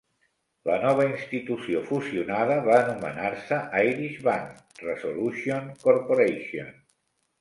La 0.67 0.77
nova 0.83 1.03
institució 1.09 1.83
fusionada 1.89 2.57
va 2.69 2.77
anomenar-se 2.85 3.61
Irish 3.91 4.19
Bank 4.29 4.83
Resolution 4.89 5.73
Corporation. 5.89 6.77